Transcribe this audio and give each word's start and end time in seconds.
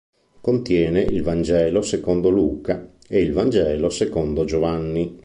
Contiene 0.41 1.01
il 1.01 1.21
"Vangelo 1.21 1.83
secondo 1.83 2.29
Luca" 2.29 2.89
e 3.07 3.21
il 3.21 3.33
"Vangelo 3.33 3.91
secondo 3.91 4.45
Giovanni". 4.45 5.15